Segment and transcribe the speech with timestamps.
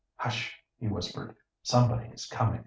[0.15, 1.35] "Hush!" he whispered.
[1.61, 2.59] "Somebody is coming!